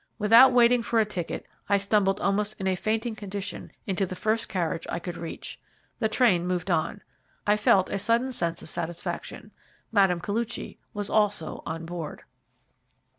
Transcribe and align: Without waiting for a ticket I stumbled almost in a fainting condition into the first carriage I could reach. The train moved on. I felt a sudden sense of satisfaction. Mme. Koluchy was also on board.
Without 0.17 0.51
waiting 0.51 0.81
for 0.81 0.99
a 0.99 1.05
ticket 1.05 1.45
I 1.69 1.77
stumbled 1.77 2.19
almost 2.19 2.59
in 2.59 2.65
a 2.67 2.73
fainting 2.75 3.13
condition 3.15 3.71
into 3.85 4.03
the 4.03 4.15
first 4.15 4.49
carriage 4.49 4.87
I 4.89 4.97
could 4.97 5.15
reach. 5.15 5.59
The 5.99 6.09
train 6.09 6.47
moved 6.47 6.71
on. 6.71 7.03
I 7.45 7.55
felt 7.55 7.87
a 7.91 7.99
sudden 7.99 8.33
sense 8.33 8.63
of 8.63 8.69
satisfaction. 8.69 9.51
Mme. 9.91 10.17
Koluchy 10.17 10.79
was 10.95 11.07
also 11.11 11.61
on 11.67 11.85
board. 11.85 12.23